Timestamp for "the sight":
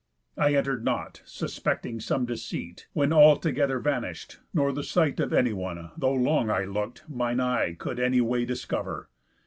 4.73-5.19